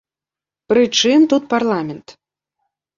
Пры 0.73 0.83
чым 1.03 1.29
тут 1.37 1.47
парламент? 1.55 2.19